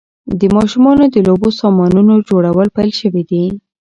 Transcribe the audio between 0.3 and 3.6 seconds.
د ماشومانو د لوبو سامانونو جوړول پیل شوي دي.